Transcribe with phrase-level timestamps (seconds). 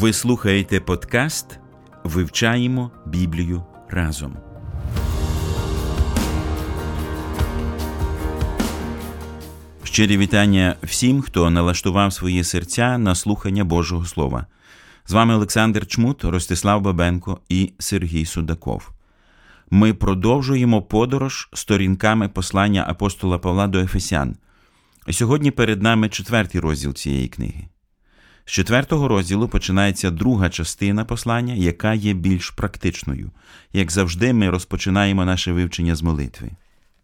[0.00, 1.58] Ви слухаєте подкаст
[2.04, 4.36] Вивчаємо Біблію разом.
[9.84, 14.46] Щирі вітання всім, хто налаштував свої серця на слухання Божого Слова.
[15.06, 18.90] З вами Олександр Чмут, Ростислав Бабенко і Сергій Судаков.
[19.70, 24.36] Ми продовжуємо подорож сторінками послання апостола Павла до Ефесян.
[25.10, 27.68] Сьогодні перед нами четвертий розділ цієї книги.
[28.47, 33.31] З четвертого розділу починається друга частина послання, яка є більш практичною.
[33.73, 36.51] Як завжди, ми розпочинаємо наше вивчення з молитви.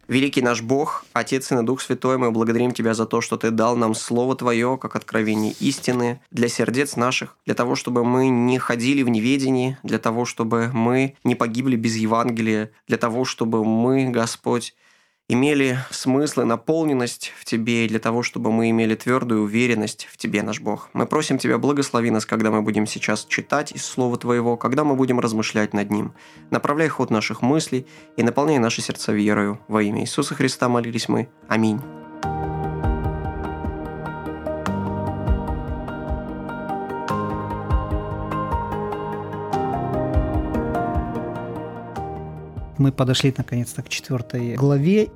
[0.09, 3.77] Великий наш Бог, Отец и Дух Святой, мы благодарим Тебя за то, что Ты дал
[3.77, 9.03] нам Слово Твое, как откровение истины для сердец наших, для того, чтобы мы не ходили
[9.03, 14.73] в неведении, для того, чтобы мы не погибли без Евангелия, для того, чтобы мы, Господь,
[15.28, 20.16] имели смысл и наполненность в Тебе, и для того, чтобы мы имели твердую уверенность в
[20.16, 20.90] Тебе, наш Бог.
[20.92, 24.96] Мы просим Тебя, благослови нас, когда мы будем сейчас читать из Слова Твоего, когда мы
[24.96, 26.14] будем размышлять над ним.
[26.50, 27.86] Направляй ход наших мыслей
[28.16, 29.60] и наполняй наши сердца верою.
[29.68, 31.28] Во имя Иисуса Христа молились мы.
[31.48, 31.80] Аминь.
[42.84, 45.08] Мы подошли наконец-то к четвертой главе.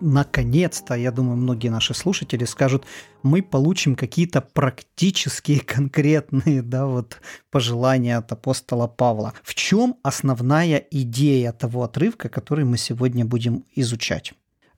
[0.00, 2.86] Наконец-то, я думаю, многие наши слушатели скажут,
[3.24, 9.32] мы получим какие-то практические, конкретные да, вот, пожелания от апостола Павла.
[9.42, 14.32] В чем основная идея того отрывка, который мы сегодня будем изучать?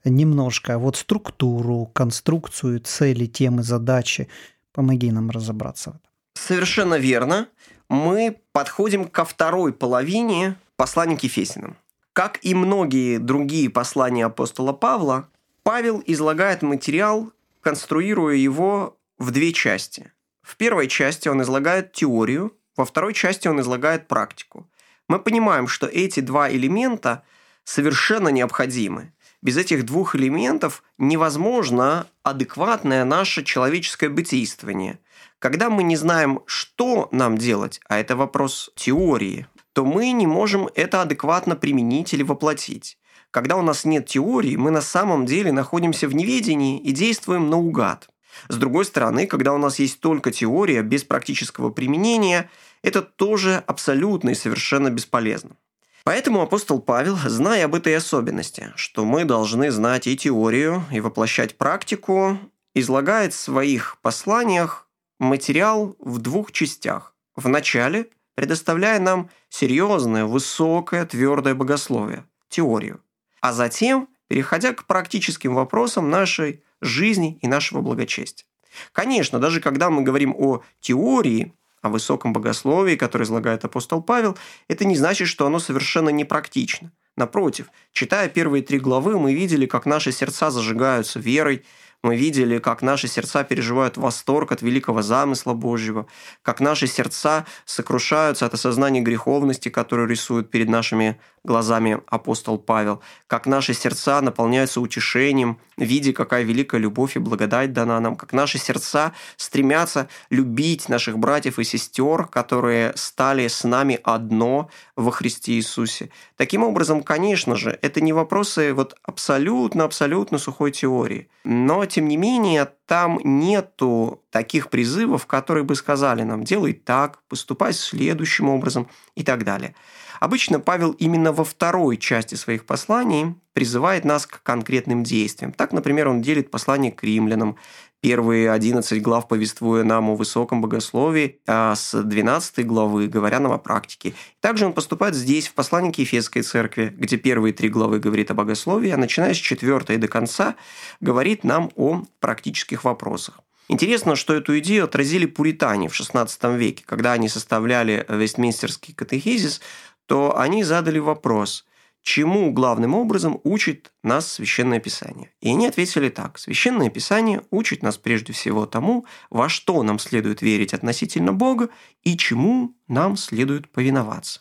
[0.07, 4.29] Немножко вот структуру, конструкцию, цели, темы, задачи.
[4.73, 6.11] Помоги нам разобраться в этом.
[6.37, 7.49] Совершенно верно.
[7.91, 11.77] Мы подходим ко второй половине послания к Ефесиным.
[12.13, 15.29] Как и многие другие послания апостола Павла,
[15.63, 20.13] Павел излагает материал, конструируя его в две части.
[20.43, 24.69] В первой части он излагает теорию, во второй части он излагает практику.
[25.07, 27.23] Мы понимаем, что эти два элемента
[27.65, 29.13] совершенно необходимы.
[29.43, 34.99] Без этих двух элементов невозможно адекватное наше человеческое бытийствование.
[35.39, 39.47] Когда мы не знаем, что нам делать, а это вопрос теории,
[39.81, 42.99] то мы не можем это адекватно применить или воплотить.
[43.31, 48.11] Когда у нас нет теории, мы на самом деле находимся в неведении и действуем наугад.
[48.51, 52.51] С другой стороны, когда у нас есть только теория без практического применения,
[52.83, 55.57] это тоже абсолютно и совершенно бесполезно.
[56.05, 61.57] Поэтому апостол Павел, зная об этой особенности, что мы должны знать и теорию, и воплощать
[61.57, 62.39] практику,
[62.75, 67.15] излагает в своих посланиях материал в двух частях.
[67.35, 73.03] В начале– предоставляя нам серьезное, высокое, твердое богословие, теорию.
[73.43, 78.47] А затем, переходя к практическим вопросам нашей жизни и нашего благочестия.
[78.93, 81.53] Конечно, даже когда мы говорим о теории,
[81.83, 86.93] о высоком богословии, которое излагает апостол Павел, это не значит, что оно совершенно непрактично.
[87.19, 91.67] Напротив, читая первые три главы, мы видели, как наши сердца зажигаются верой,
[92.03, 96.07] мы видели, как наши сердца переживают восторг от великого замысла Божьего,
[96.43, 103.47] как наши сердца сокрушаются от осознания греховности, которую рисует перед нашими глазами апостол Павел, как
[103.47, 109.13] наши сердца наполняются утешением, видя, какая великая любовь и благодать дана нам, как наши сердца
[109.37, 116.11] стремятся любить наших братьев и сестер, которые стали с нами одно во Христе Иисусе.
[116.37, 121.29] Таким образом, конечно же, это не вопросы вот абсолютно-абсолютно сухой теории.
[121.45, 127.73] Но, тем не менее, там нету таких призывов, которые бы сказали нам «делай так», «поступай
[127.73, 129.75] следующим образом» и так далее.
[130.21, 135.53] Обычно Павел именно во второй части своих посланий призывает нас к конкретным действиям.
[135.53, 137.57] Так, например, он делит послание к римлянам,
[138.03, 143.59] первые 11 глав повествуя нам о высоком богословии, а с 12 главы говоря нам о
[143.59, 144.15] практике.
[144.41, 148.35] Также он поступает здесь, в послании к Ефесской церкви, где первые три главы говорит о
[148.35, 150.55] богословии, а начиная с четвертой до конца
[151.01, 153.41] говорит нам о практических вопросах.
[153.71, 159.61] Интересно, что эту идею отразили пуритане в XVI веке, когда они составляли Вестминстерский катехизис,
[160.07, 161.65] то они задали вопрос,
[162.03, 165.31] чему главным образом учит нас Священное Писание.
[165.41, 166.41] И они ответили так.
[166.41, 171.69] Священное Писание учит нас прежде всего тому, во что нам следует верить относительно Бога
[172.03, 174.41] и чему нам следует повиноваться.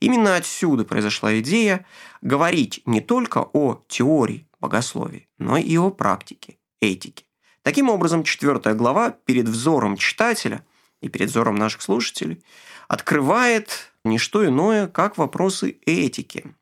[0.00, 1.84] Именно отсюда произошла идея
[2.22, 7.26] говорить не только о теории богословия, но и о практике, этике.
[7.62, 10.64] Таким образом, четвертая глава перед взором читателя
[11.00, 12.42] и перед взором наших слушателей
[12.88, 16.54] открывает не что иное, как вопросы этики.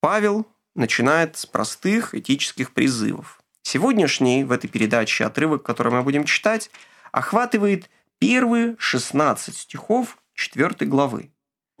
[0.00, 3.40] Павел начинает с простых этических призывов.
[3.62, 6.70] Сегодняшний в этой передаче отрывок, который мы будем читать,
[7.12, 7.88] охватывает
[8.18, 11.30] первые 16 стихов 4 главы.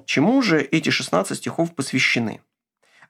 [0.04, 2.40] Чему же эти 16 стихов посвящены?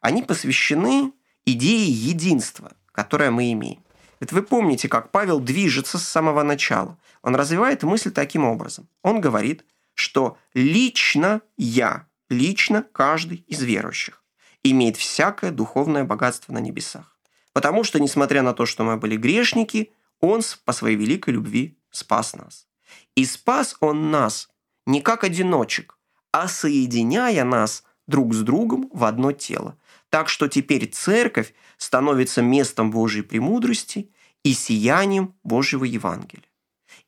[0.00, 1.12] Они посвящены
[1.44, 3.82] идее единства, которое мы имеем.
[4.20, 6.98] Это вы помните, как Павел движется с самого начала.
[7.22, 8.88] Он развивает мысль таким образом.
[9.02, 14.22] Он говорит, что лично я, лично каждый из верующих
[14.62, 17.16] имеет всякое духовное богатство на небесах.
[17.52, 22.34] Потому что, несмотря на то, что мы были грешники, Он по своей великой любви спас
[22.34, 22.66] нас.
[23.14, 24.48] И спас Он нас
[24.86, 25.98] не как одиночек,
[26.32, 29.76] а соединяя нас друг с другом в одно тело.
[30.08, 34.10] Так что теперь церковь становится местом Божьей премудрости
[34.42, 36.44] и сиянием Божьего Евангелия.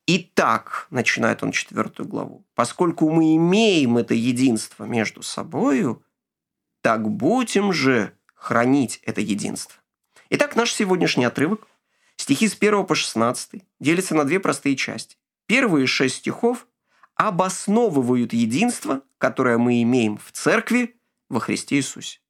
[0.06, 6.02] Итак, начинает он четвертую главу, поскольку мы имеем это единство между собою,
[6.81, 9.81] так будем же хранить это единство.
[10.31, 11.69] Итак, наш сегодняшний отрывок,
[12.17, 15.17] стихи с 1 по 16, делится на две простые части.
[15.46, 16.67] Первые шесть стихов
[17.14, 20.96] обосновывают единство, которое мы имеем в церкви
[21.28, 22.20] во Христе Иисусе.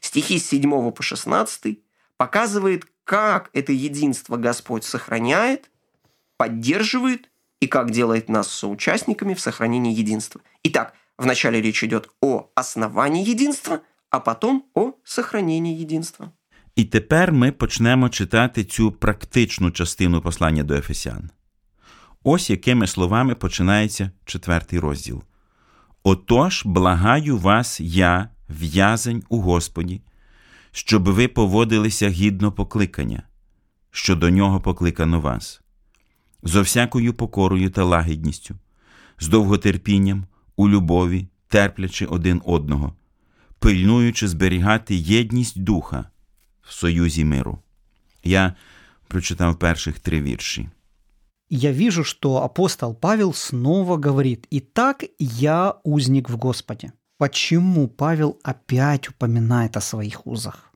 [0.00, 1.83] Стихи с 7 по 16
[2.16, 5.70] показывает, как это единство Господь сохраняет,
[6.36, 7.30] поддерживает
[7.60, 10.40] и как делает нас соучастниками в сохранении единства.
[10.64, 16.30] Итак, вначале речь идет о основании единства, а потом о сохранении единства.
[16.76, 21.30] І тепер ми почнемо читати цю практичну частину послання до Ефесян.
[22.24, 25.22] Ось якими словами починається четвертий розділ.
[26.02, 30.00] Отож, благаю вас, я, в'язень у Господі,
[30.76, 33.22] щоб ви поводилися гідно покликання,
[33.90, 35.60] що до нього покликано вас,
[36.42, 38.54] зо всякою покорою та лагідністю,
[39.18, 40.26] з довготерпінням,
[40.56, 42.94] у любові, терплячи один одного,
[43.58, 46.04] пильнуючи зберігати єдність духа
[46.62, 47.58] в союзі миру.
[48.24, 48.54] Я
[49.08, 50.68] прочитав перших три вірші.
[51.50, 56.92] Я вижу, что апостол Павел снова говорит, «Итак, я узник в Господе».
[57.18, 60.70] Почему Павел опять упоминает о своих узах?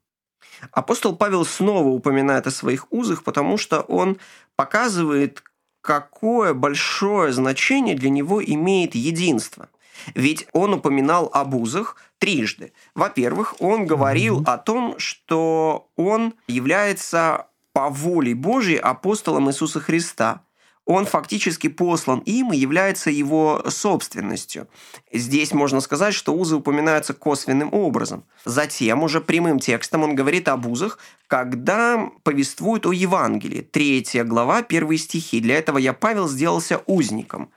[0.72, 4.18] Апостол Павел снова упоминает о своих узах, потому что он
[4.56, 5.42] показывает,
[5.80, 9.68] какое большое значение для него имеет единство.
[10.14, 12.72] Ведь он упоминал об узах трижды.
[12.94, 14.52] Во-первых, он говорил mm-hmm.
[14.52, 20.42] о том, что он является по воле Божьей апостолом Иисуса Христа–
[20.88, 24.68] он фактически послан им и является его собственностью.
[25.12, 28.24] Здесь можно сказать, что узы упоминаются косвенным образом.
[28.46, 33.60] Затем уже прямым текстом он говорит об узах, когда повествует о Евангелии.
[33.60, 35.40] Третья глава, первые стихи.
[35.40, 37.50] «Для этого я, Павел, сделался узником».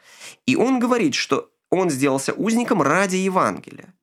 [0.46, 3.94] И он говорит, что он сделался узником ради Евангелия.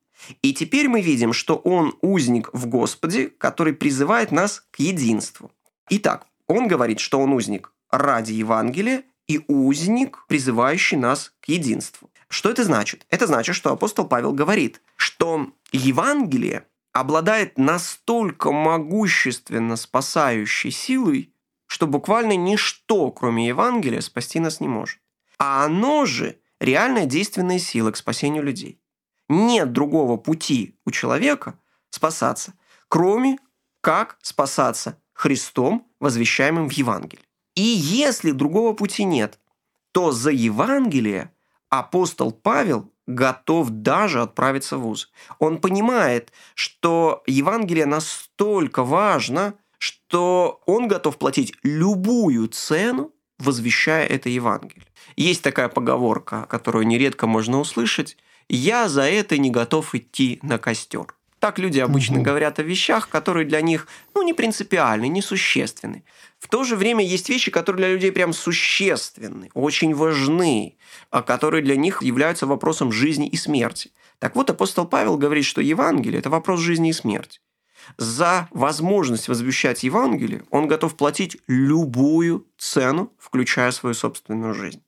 [0.41, 5.51] И теперь мы видим, что он узник в Господе, который призывает нас к единству.
[5.91, 12.09] Итак, он говорит, что он узник ради Евангелия и узник, призывающий нас к единству.
[12.29, 13.05] Что это значит?
[13.09, 21.31] Это значит, что апостол Павел говорит, что Евангелие обладает настолько могущественно спасающей силой,
[21.67, 24.99] что буквально ничто, кроме Евангелия, спасти нас не может.
[25.37, 28.81] А оно же реальная действенная сила к спасению людей.
[29.27, 31.59] Нет другого пути у человека
[31.91, 32.55] спасаться,
[32.87, 33.37] кроме
[33.81, 37.28] как спасаться Христом, возвещаемым в Евангелии.
[37.59, 39.37] И если другого пути нет,
[39.91, 41.33] то за Евангелие
[41.67, 45.11] апостол Павел готов даже отправиться в ВУЗ.
[45.39, 54.87] Он понимает, что Евангелие настолько важно, что он готов платить любую цену, возвещая это Евангелие.
[55.17, 58.15] Есть такая поговорка, которую нередко можно услышать
[58.47, 61.13] «Я за это не готов идти на костер».
[61.39, 62.25] Так люди обычно угу.
[62.25, 66.03] говорят о вещах, которые для них ну, не принципиальны, не существенны.
[66.37, 70.77] В то же время есть вещи, которые для людей прям существенны, очень важны,
[71.11, 73.91] а которые для них являются вопросом жизни и смерти.
[74.19, 77.39] Так вот, апостол Павел говорит, что Евангелие– это вопрос жизни и смерти.
[77.97, 84.83] За возможность возвещать Евангелие он готов платить любую цену, включая свою собственную жизнь.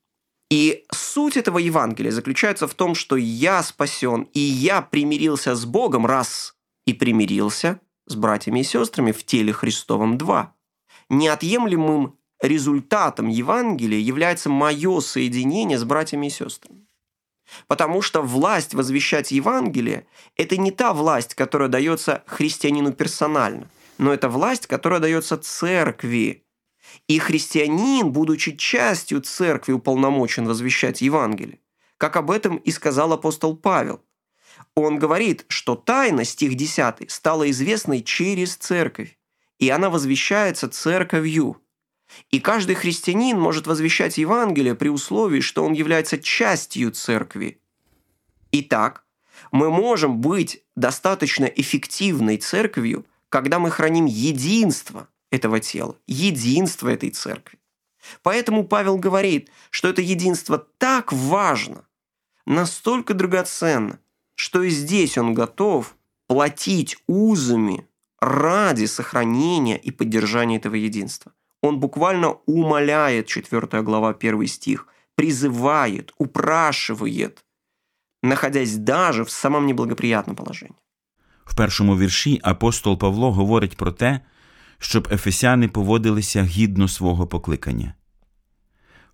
[0.51, 6.05] И суть этого Евангелия заключается в том, что я спасен, и я примирился с Богом
[6.05, 6.55] раз
[6.85, 10.53] и примирился, с братьями и сестрами в теле Христовом два.
[11.07, 16.85] Неотъемлемым результатом Евангелия является мое соединение с братьями и сестрами.
[17.67, 20.05] Потому что власть возвещать Евангелие–
[20.35, 26.43] это не та власть, которая дается христианину персонально, но это власть, которая дается церкви.
[27.07, 31.59] И христианин, будучи частью церкви, уполномочен возвещать Евангелие.
[31.97, 34.01] Как об этом и сказал апостол Павел.
[34.75, 39.17] Он говорит, что тайна, стих 10, стала известной через церковь,
[39.59, 41.61] и она возвещается церковью.
[42.29, 47.61] И каждый христианин может возвещать Евангелие при условии, что он является частью церкви.
[48.51, 49.05] Итак,
[49.51, 57.59] мы можем быть достаточно эффективной церковью, когда мы храним единство этого тела, единство этой церкви.
[58.23, 61.85] Поэтому Павел говорит, что это единство так важно,
[62.45, 63.99] настолько драгоценно,
[64.35, 65.95] что и здесь он готов
[66.27, 67.87] платить узами
[68.19, 77.45] ради сохранения и поддержания этого единства он буквально умоляет, 4 глава, 1 стих, призывает, упрашивает,
[78.23, 80.75] находясь даже в самом неблагоприятном положении.
[81.45, 84.21] В першому вірші апостол Павло говорить про те,
[84.80, 87.94] щоб ефесяни поводилися гідно свого покликання.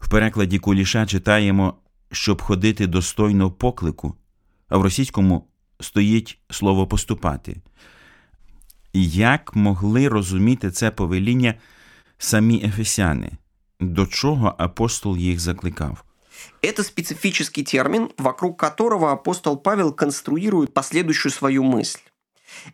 [0.00, 1.74] В перекладі Куліша читаємо,
[2.12, 4.14] щоб ходити достойно поклику,
[4.68, 5.46] а в російському
[5.80, 7.56] стоїть слово поступати.
[8.94, 11.54] Як могли розуміти це повеління
[12.18, 13.30] самі ефесяни,
[13.80, 16.04] до чого апостол їх закликав.
[16.62, 22.00] Это специфический термин, вокруг которого апостол Павел конструирует последующую свою мысль.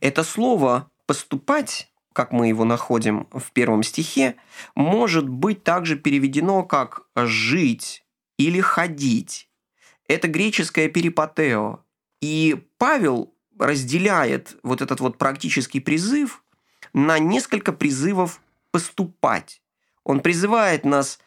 [0.01, 4.36] Это слово «поступать», как мы его находим в первом стихе,
[4.76, 8.06] может быть также переведено как «жить»
[8.38, 9.50] или «ходить».
[10.08, 11.80] Это греческое перипатео.
[12.22, 16.44] И Павел разделяет вот этот вот практический призыв
[16.94, 18.42] на несколько призывов
[18.72, 19.62] поступать.
[20.04, 21.20] Он призывает нас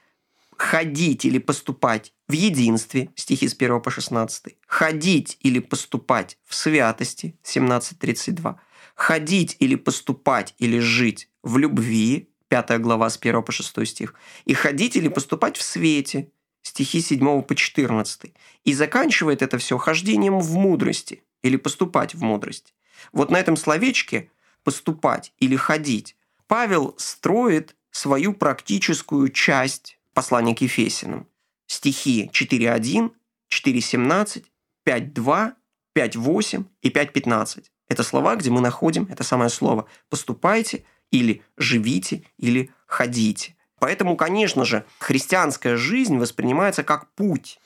[0.56, 7.38] ходить или поступать в единстве, стихи с 1 по 16, ходить или поступать в святости,
[7.44, 8.56] 17.32,
[8.96, 14.14] ходить или поступать или жить в любви, 5 глава с 1 по 6 стих,
[14.46, 18.32] и ходить или поступать в свете, стихи 7 по 14,
[18.64, 22.72] и заканчивает это все хождением в мудрости или поступать в мудрости.
[23.12, 24.30] Вот на этом словечке
[24.64, 31.26] поступать или ходить Павел строит свою практическую часть послания к Ефесиным.
[31.66, 33.10] Стихи 4.1,
[33.50, 34.44] 4.17,
[34.86, 35.52] 5.2,
[35.94, 37.64] 5.8 и 5.15.
[37.88, 43.56] Это слова, где мы находим это самое слово «поступайте» или «живите» или «ходите».
[43.78, 47.60] Поэтому, конечно же, христианская жизнь воспринимается как путь.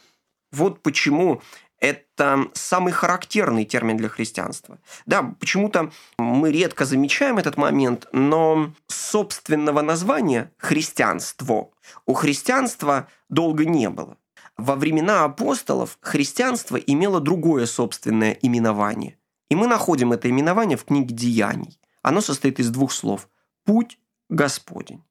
[0.50, 1.40] Вот почему
[1.80, 4.78] это самый характерный термин для христианства.
[5.06, 11.70] Да, почему-то мы редко замечаем этот момент, но собственного названия христианство
[12.06, 14.18] у христианства долго не было.
[14.56, 19.16] Во времена апостолов христианство имело другое собственное именование.
[19.50, 21.78] И мы находим это именование в книге «Деяний».
[22.02, 23.28] Оно состоит из двух слов–
[23.64, 23.98] «путь
[24.30, 25.04] Господень».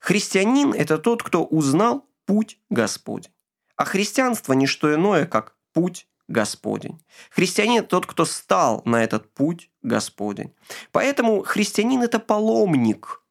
[0.00, 3.32] Христианин– это тот, кто узнал путь Господень.
[3.76, 7.02] А христианство– не что иное, как путь Господень.
[7.30, 10.52] Христианин– тот, кто стал на этот путь Господень.
[10.92, 13.22] Поэтому христианин– это паломник.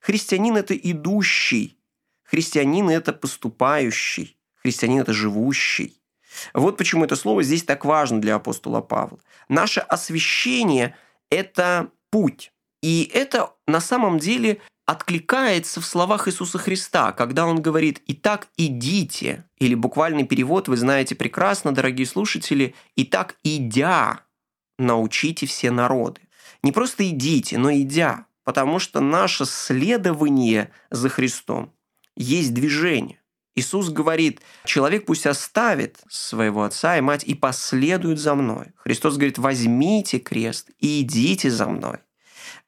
[0.00, 1.78] Христианин– это идущий.
[2.24, 4.36] Христианин– это поступающий.
[4.56, 5.99] Христианин– это живущий.
[6.54, 9.18] Вот почему это слово здесь так важно для апостола Павла.
[9.48, 10.96] Наше освящение–
[11.30, 12.52] это путь.
[12.82, 19.44] И это на самом деле откликается в словах Иисуса Христа, когда Он говорит «Итак, идите»,
[19.58, 24.24] или буквальный перевод вы знаете прекрасно, дорогие слушатели, «Итак, идя,
[24.78, 26.22] научите все народы».
[26.62, 31.72] Не просто идите, но идя, потому что наше следование за Христом
[32.16, 33.19] есть движение.
[33.54, 38.68] Иисус говорит, человек пусть оставит своего отца и мать и последует за мной.
[38.76, 41.98] Христос говорит, возьмите крест и идите за мной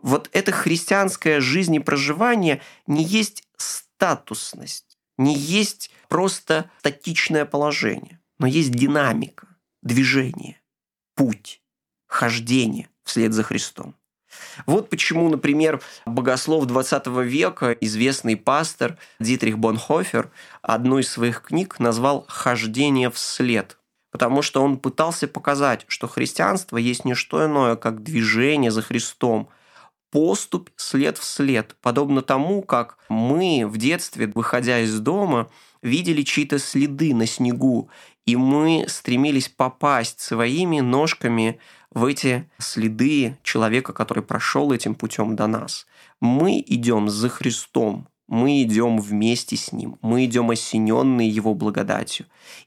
[0.02, 9.46] вот это христианское жизнепроживание не есть статусность, не есть просто статичное положение, но есть динамика,
[9.80, 10.60] движение,
[11.14, 11.62] путь,
[12.06, 13.94] хождение вслед за Христом.
[14.66, 20.30] Вот почему, например, богослов 20 века, известный пастор Дитрих Бонхофер,
[20.62, 23.78] одну из своих книг назвал «Хождение вслед»,
[24.10, 29.48] потому что он пытался показать, что христианство есть не что иное, как движение за Христом–
[30.12, 36.58] поступь след в след, подобно тому, как мы в детстве, выходя из дома, видели чьи-то
[36.58, 37.88] следы на снегу
[38.26, 41.58] и мы стремились попасть своими ножками
[41.90, 45.86] в эти следы человека, который прошел этим путем до нас.
[46.20, 52.26] Мы идем за Христом, мы идем вместе с Ним, мы идем осененные Его благодатью.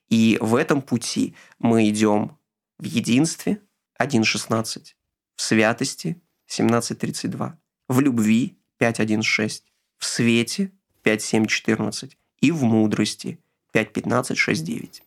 [0.10, 2.38] И в этом пути мы идем
[2.78, 3.62] в единстве
[4.00, 4.94] 1.16,
[5.36, 7.54] в святости 17.32,
[7.88, 9.64] в любви 5.1.6,
[9.98, 10.72] в свете
[11.04, 13.38] 5.7.14 і в мудрості
[13.74, 15.05] 5.15.6.9.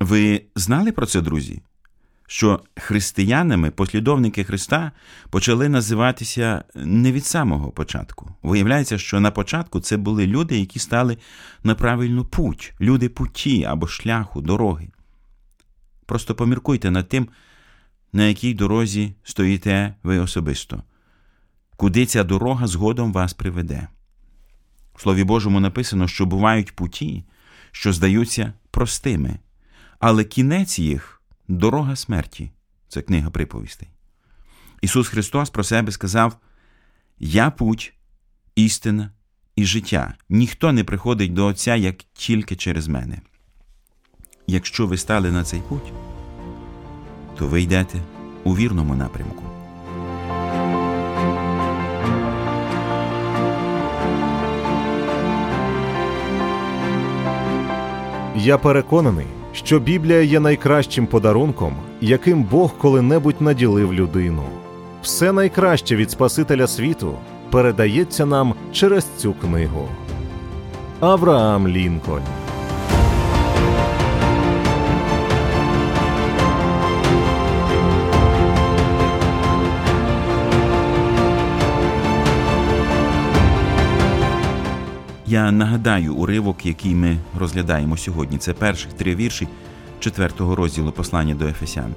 [0.00, 1.62] Ви знали про це, друзі?
[2.26, 4.92] Що християнами послідовники Христа
[5.30, 8.34] почали називатися не від самого початку.
[8.42, 11.18] Виявляється, що на початку це були люди, які стали
[11.62, 14.88] на правильну путь, люди путі або шляху, дороги.
[16.06, 17.28] Просто поміркуйте над тим,
[18.12, 20.82] на якій дорозі стоїте ви особисто,
[21.76, 23.88] куди ця дорога згодом вас приведе.
[24.94, 27.24] В Слові Божому написано, що бувають путі,
[27.72, 29.38] що здаються простими,
[29.98, 32.50] але кінець їх дорога смерті.
[32.88, 33.88] Це книга приповістей.
[34.80, 36.36] Ісус Христос про себе сказав:
[37.18, 37.94] Я путь,
[38.54, 39.10] істина
[39.56, 40.14] і життя.
[40.28, 43.20] Ніхто не приходить до Отця як тільки через мене.
[44.46, 45.92] Якщо ви стали на цей путь,
[47.38, 48.02] то ви йдете
[48.44, 49.44] у вірному напрямку.
[58.36, 59.26] Я переконаний,
[59.64, 64.42] що Біблія є найкращим подарунком, яким Бог коли-небудь наділив людину.
[65.02, 67.14] Все найкраще від Спасителя світу
[67.50, 69.88] передається нам через цю книгу.
[71.00, 72.47] Авраам Лінкольн
[85.28, 88.38] Я нагадаю уривок, який ми розглядаємо сьогодні.
[88.38, 89.48] Це перших три вірші
[90.00, 91.94] четвертого розділу послання до Ефесян.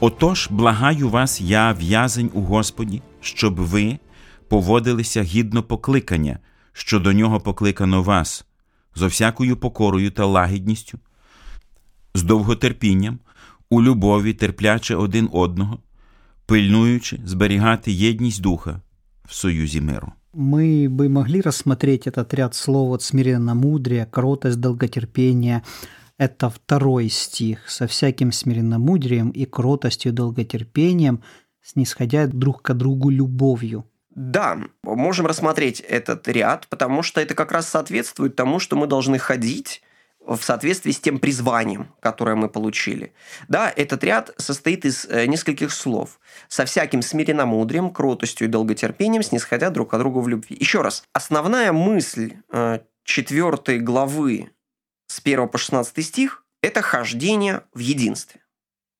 [0.00, 3.98] Отож, благаю вас, я в'язень у Господі, щоб ви
[4.48, 6.38] поводилися гідно покликання,
[6.72, 8.44] що до нього покликано вас,
[8.94, 10.98] зо всякою покорою та лагідністю,
[12.14, 13.18] з довготерпінням,
[13.70, 15.78] у любові, терпляче один одного,
[16.46, 18.80] пильнуючи зберігати єдність духа
[19.28, 20.12] в союзі миру.
[20.34, 25.62] Мы бы могли рассмотреть этот ряд слов от смиренно-мудрия, кротость, долготерпение.
[26.18, 27.70] Это второй стих.
[27.70, 31.22] «Со всяким смиренно-мудрием и кротостью, долготерпением,
[31.62, 33.88] снисходя друг к другу любовью».
[34.10, 39.18] Да, можем рассмотреть этот ряд, потому что это как раз соответствует тому, что мы должны
[39.18, 39.82] ходить
[40.26, 43.12] в соответствии с тем призванием, которое мы получили.
[43.48, 46.18] Да, этот ряд состоит из э, нескольких слов.
[46.48, 50.56] Со всяким смиренномудрием, кротостью и долготерпением, снисходя друг к другу в любви.
[50.58, 54.50] Еще раз, основная мысль э, четвертой главы
[55.06, 58.40] с 1 по 16 стих– это хождение в единстве.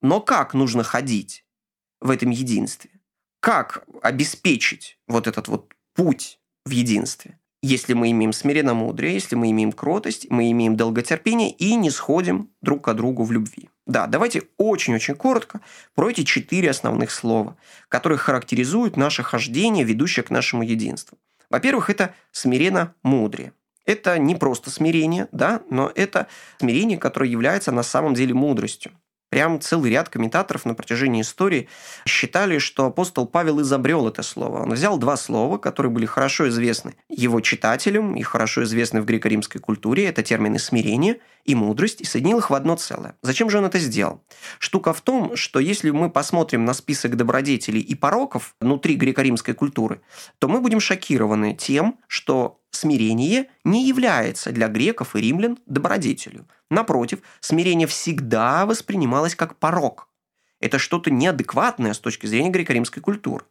[0.02, 1.46] Но как нужно ходить
[2.00, 2.90] в этом единстве?
[3.40, 7.38] Как обеспечить вот этот вот путь в единстве?
[7.64, 12.84] Если мы имеем смиренно-мудрее, если мы имеем кротость, мы имеем долготерпение и не сходим друг
[12.84, 13.70] к другу в любви.
[13.86, 15.60] Да, давайте очень-очень коротко
[15.94, 17.56] про эти четыре основных слова,
[17.88, 21.16] которые характеризуют наше хождение, ведущее к нашему единству.
[21.48, 23.52] Во-первых, это смиренно-мудрее.
[23.86, 26.26] Это не просто смирение, да, но это
[26.58, 28.92] смирение, которое является на самом деле мудростью.
[29.34, 31.68] Прям целый ряд комментаторов на протяжении истории
[32.06, 34.62] считали, что апостол Павел изобрел это слово.
[34.62, 39.60] Он взял два слова, которые были хорошо известны его читателям и хорошо известны в греко-римской
[39.60, 40.04] культуре.
[40.04, 43.16] Это термины смирение и мудрость, и соединил их в одно целое.
[43.22, 44.22] Зачем же он это сделал?
[44.60, 50.00] Штука в том, что если мы посмотрим на список добродетелей и пороков внутри греко-римской культуры,
[50.38, 56.46] то мы будем шокированы тем, что смирение не является для греков и римлян добродетелью.
[56.70, 60.08] Напротив, смирение всегда воспринималось как порог.
[60.60, 63.44] Это что-то неадекватное с точки зрения греко-римской культуры.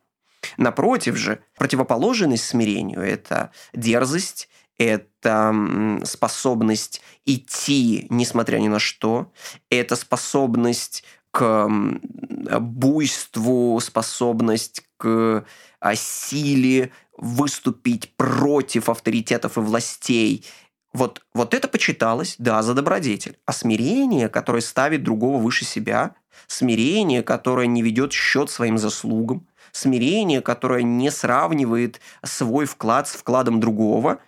[0.58, 9.32] Напротив же, противоположность смирению– это дерзость, это способность идти, несмотря ни на что,
[9.70, 11.68] это способность к
[12.60, 15.46] буйству, способность к
[15.80, 20.46] а, силе, выступить против авторитетов и властей.
[20.94, 23.40] Вот, вот это почиталось, да, за добродетель.
[23.46, 26.16] А смирение, которое ставит другого выше себя,
[26.46, 33.60] смирение, которое не ведет счет своим заслугам, смирение, которое не сравнивает свой вклад с вкладом
[33.60, 34.20] другого,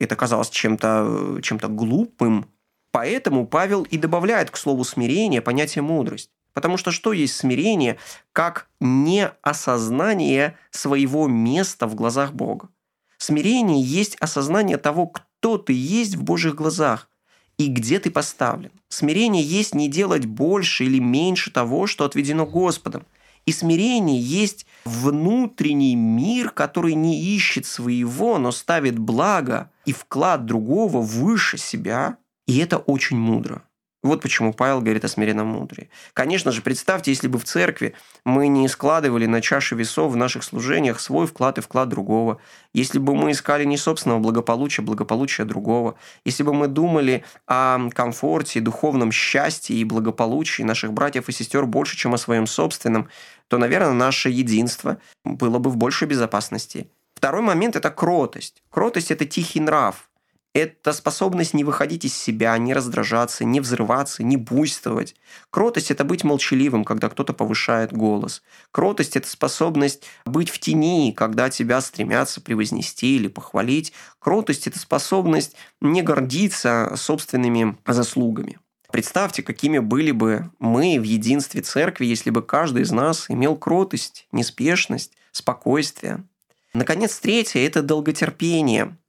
[0.00, 2.50] это казалось чем-то чем глупым.
[2.96, 6.30] Поэтому Павел и добавляет к слову смирение понятие мудрость.
[6.54, 7.98] Потому что что есть смирение,
[8.32, 12.70] как неосознание своего места в глазах Бога?
[13.18, 17.10] Смирение есть осознание того, кто ты есть в Божьих глазах.
[17.58, 18.72] и где ты поставлен.
[18.88, 23.04] Смирение есть не делать больше или меньше того, что отведено Господом.
[23.44, 31.02] И смирение есть внутренний мир, который не ищет своего, но ставит благо и вклад другого
[31.02, 32.16] выше себя.
[32.46, 33.62] И это очень мудро.
[34.06, 35.88] Вот почему Павел говорит о смиренном мудрее.
[36.12, 40.44] Конечно же, представьте, если бы в церкви мы не складывали на чаше весов в наших
[40.44, 42.38] служениях свой вклад и вклад другого,
[42.72, 48.60] если бы мы искали не собственного благополучия, благополучия другого, если бы мы думали о комфорте,
[48.60, 53.08] духовном счастье и благополучии наших братьев и сестер больше, чем о своем собственном,
[53.48, 56.88] то, наверное, наше единство было бы в большей безопасности.
[57.14, 58.62] Второй момент– это кротость.
[58.70, 60.08] Кротость– это тихий нрав,
[60.56, 65.14] это способность не выходить из себя, не раздражаться, не взрываться, не буйствовать.
[65.50, 68.42] Кротость– это быть молчаливым, когда кто-то повышает голос.
[68.70, 73.92] Кротость– это способность быть в тени, когда тебя стремятся превознести или похвалить.
[74.18, 78.58] Кротость– это способность не гордиться собственными заслугами.
[78.90, 84.26] Представьте, какими были бы мы в единстве церкви, если бы каждый из нас имел кротость,
[84.32, 86.24] неспешность, спокойствие.
[86.72, 88.96] Наконец, третье– это долготерпение–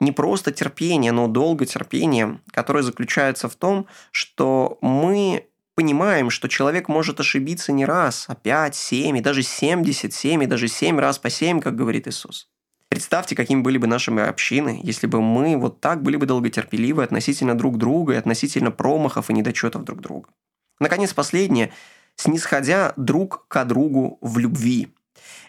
[0.00, 7.20] не просто терпение, но долготерпение, которое заключается в том, что мы понимаем, что человек может
[7.20, 11.60] ошибиться не раз, а 5, 7, и даже 77, и даже 7 раз по 7,
[11.60, 12.48] как говорит Иисус.
[12.88, 17.54] Представьте, какими были бы наши общины, если бы мы вот так были бы долготерпеливы относительно
[17.54, 20.30] друг друга и относительно промахов и недочетов друг друга.
[20.80, 21.72] Наконец, последнее.
[22.14, 24.94] Снисходя друг к другу в любви.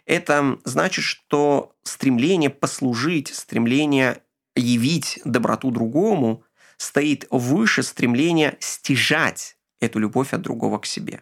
[0.05, 4.21] Это значит, что стремление послужить, стремление
[4.57, 6.43] явить доброту другому
[6.77, 11.21] стоит выше стремления стяжать эту любовь от другого к себе.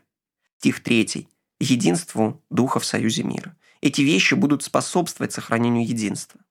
[0.59, 1.27] Стих третий.
[1.59, 3.55] Единству духа в союзе мира.
[3.81, 6.41] Эти вещи будут способствовать сохранению единства.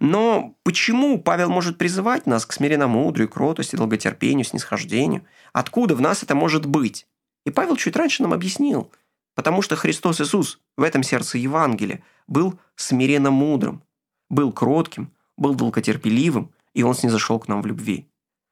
[0.00, 5.24] Но почему Павел может призывать нас к смиренно-мудрой, кротости, долготерпению, снисхождению?
[5.52, 7.06] Откуда в нас это может быть?
[7.44, 8.90] И Павел чуть раньше нам объяснил.
[9.34, 13.82] Потому что Христос Иисус в этом сердце Евангелия был смиренно мудрым,
[14.28, 18.08] был кротким, был долготерпеливым, и он снизошел к нам в любви.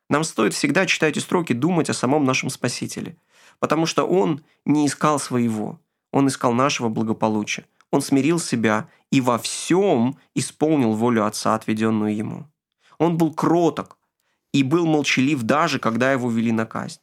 [0.08, 3.16] Нам стоит всегда читать эти строки, думать о самом нашем Спасителе,
[3.58, 5.80] потому что он не искал своего,
[6.12, 7.64] он искал нашего благополучия.
[7.90, 12.46] Он смирил себя и во всем исполнил волю Отца, отведенную ему.
[12.98, 13.98] Он был кроток
[14.52, 17.00] и был молчалив даже, когда его вели на казнь.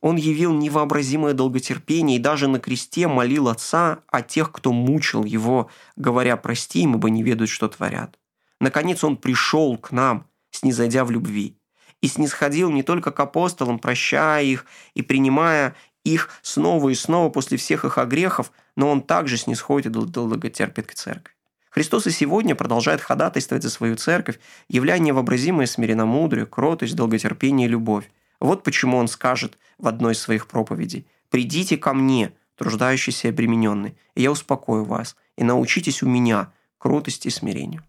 [0.00, 5.68] Он явил невообразимое долготерпение и даже на кресте молил Отца о тех, кто мучил его,
[5.96, 8.19] говоря «прости им, ибо не ведают, что творят».
[8.60, 11.56] Наконец он пришел к нам, снизойдя в любви,
[12.02, 17.58] и снисходил не только к апостолам, прощая их и принимая их снова и снова после
[17.58, 21.34] всех их огрехов, но он также снисходит и долготерпит к церкви.
[21.70, 28.10] Христос и сегодня продолжает ходатайствовать за свою церковь, являя невообразимое смиренномудрие, кротость, долготерпение и любовь.
[28.40, 33.94] Вот почему он скажет в одной из своих проповедей «Придите ко мне, труждающиеся и обремененные,
[34.14, 37.84] и я успокою вас, и научитесь у меня кротости и смирению».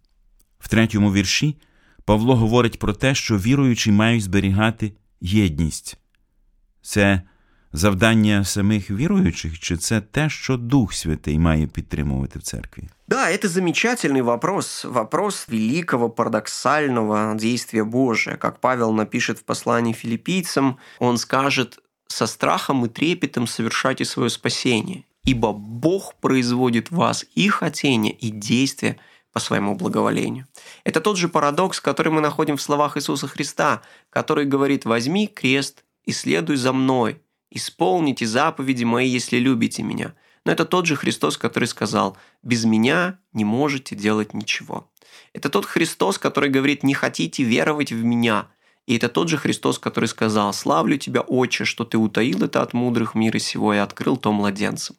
[0.61, 1.55] В третьому вірші
[2.05, 5.97] Павло говорить про те, що віруючі мають зберігати єдність.
[6.81, 7.21] Це
[7.73, 12.83] завдання самих віруючих, чи це те, що Дух Святий має підтримувати в церкві?
[13.07, 14.85] Да, это замечательный вопрос.
[14.85, 18.37] Вопрос великого парадоксального действия Божия.
[18.37, 25.03] Как Павел напишет в послании филиппийцам, он скажет «со страхом и трепетом совершайте свое спасение,
[25.27, 28.95] ибо Бог производит в вас и хотение, и действия–
[29.31, 30.47] по своему благоволению.
[30.83, 35.83] Это тот же парадокс, который мы находим в словах Иисуса Христа, который говорит «возьми крест
[36.03, 40.13] и следуй за мной, исполните заповеди мои, если любите меня».
[40.43, 44.89] Но это тот же Христос, который сказал «без меня не можете делать ничего».
[45.33, 48.47] Это тот Христос, который говорит «не хотите веровать в меня»,
[48.87, 52.73] и это тот же Христос, который сказал «Славлю тебя, Отче, что ты утаил это от
[52.73, 54.97] мудрых мира сего и открыл то младенцам».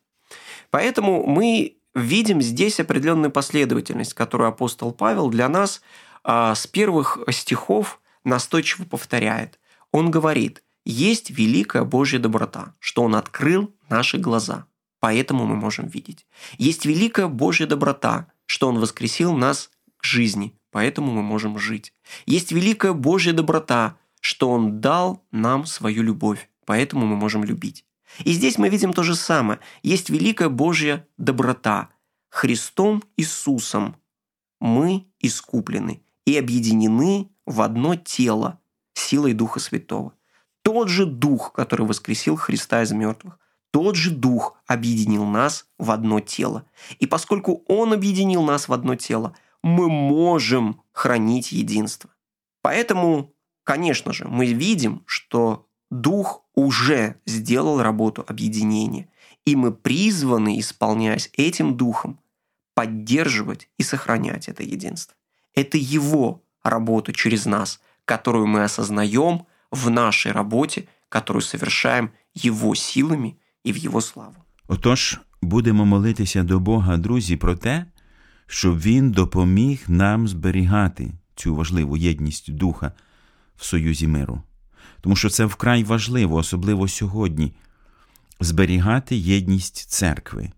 [0.70, 5.82] Поэтому мы видим здесь определенную последовательность, которую апостол Павел для нас
[6.24, 9.58] а, с первых стихов настойчиво повторяет.
[9.90, 14.66] Он говорит, есть великая Божья доброта, что Он открыл наши глаза,
[15.00, 16.26] поэтому мы можем видеть.
[16.58, 21.92] Есть великая Божья доброта, что Он воскресил нас к жизни, поэтому мы можем жить.
[22.26, 27.84] Есть великая Божья доброта, что Он дал нам свою любовь, поэтому мы можем любить.
[28.24, 29.60] И здесь мы видим то же самое.
[29.82, 31.90] Есть великая Божья доброта.
[32.30, 33.96] Христом Иисусом
[34.60, 38.60] мы искуплены и объединены в одно тело
[38.94, 40.14] силой Духа Святого.
[40.62, 43.38] Тот же Дух, который воскресил Христа из мертвых,
[43.70, 46.64] тот же Дух объединил нас в одно тело.
[46.98, 52.10] И поскольку Он объединил нас в одно тело, мы можем хранить единство.
[52.62, 59.07] Поэтому конечно же, мы видим, что Дух уже сделал работу объединения,
[59.45, 62.19] и мы призваны, исполняясь этим Духом,
[62.73, 65.15] поддерживать и сохранять это единство.
[65.55, 73.39] Это Его работа через нас, которую мы осознаем в нашей работе, которую совершаем Его силами
[73.63, 74.35] и в Его славу.
[74.67, 77.85] Отож, будемо молитися до Бога, друзі, про те,
[78.47, 82.91] щоб Він допоміг нам зберігати цю важливу єдність духа
[83.55, 84.41] в союзі миру.
[85.00, 87.52] Тому що це вкрай важливо, особливо сьогодні,
[88.40, 90.50] зберігати єдність церкви.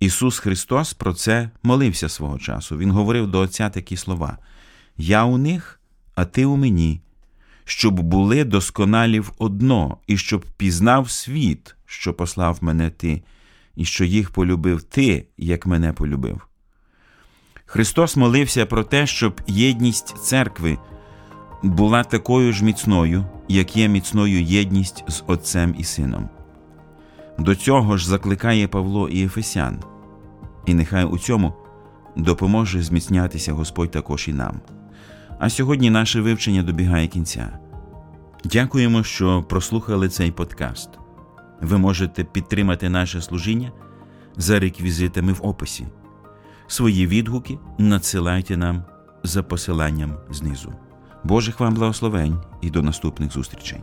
[0.00, 2.78] Ісус Христос про це молився свого часу.
[2.78, 4.38] Він говорив до Отця такі слова:
[4.96, 5.80] Я у них,
[6.14, 7.00] а ти у мені,
[7.64, 13.22] щоб були досконалі в одно, і щоб пізнав світ, що послав мене ти,
[13.76, 16.46] і що їх полюбив ти, як мене полюбив.
[17.66, 20.78] Христос молився про те, щоб єдність церкви
[21.62, 26.28] була такою ж міцною, як є міцною єдність з Отцем і Сином.
[27.38, 29.82] До цього ж закликає Павло і Ефесян,
[30.66, 31.54] і нехай у цьому
[32.16, 34.60] допоможе зміцнятися Господь також і нам.
[35.38, 37.58] А сьогодні наше вивчення добігає кінця.
[38.44, 40.90] Дякуємо, що прослухали цей подкаст.
[41.60, 43.72] Ви можете підтримати наше служіння
[44.36, 45.86] за реквізитами в описі.
[46.66, 48.84] Свої відгуки надсилайте нам
[49.22, 50.72] за посиланням знизу.
[51.26, 53.78] Божих вам благословень і до наступних зустрічей.